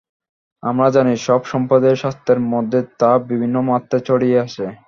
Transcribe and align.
আমরা 0.63 0.87
জানি, 0.95 1.13
সব 1.27 1.41
সম্প্রদায়ের 1.51 2.01
শাস্ত্রের 2.03 2.39
মধ্যেই 2.51 2.85
তা 2.99 3.11
বিভিন্ন 3.29 3.55
মাত্রায় 3.69 4.03
ছড়িয়ে 4.07 4.37
আছে। 4.45 4.65